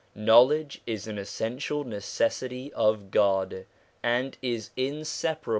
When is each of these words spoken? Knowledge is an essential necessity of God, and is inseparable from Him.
Knowledge 0.15 0.81
is 0.87 1.05
an 1.05 1.19
essential 1.19 1.83
necessity 1.83 2.73
of 2.73 3.11
God, 3.11 3.67
and 4.01 4.35
is 4.41 4.71
inseparable 4.75 5.43
from 5.45 5.49
Him. 5.49 5.49